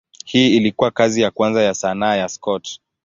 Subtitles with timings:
[0.25, 2.79] Hii ilikuwa kazi ya kwanza ya sanaa ya Scott.